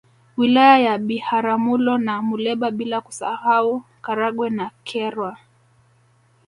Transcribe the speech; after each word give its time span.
Wilaya 0.37 0.79
ya 0.79 0.97
Biharamulo 0.97 1.97
na 1.97 2.21
Muleba 2.21 2.71
bila 2.71 2.97
kusahau 3.05 3.83
Karagwe 4.01 4.49
na 4.49 4.65
Kyerwa 4.85 5.37